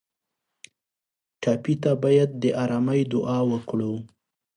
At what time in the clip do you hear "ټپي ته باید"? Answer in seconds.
1.41-2.29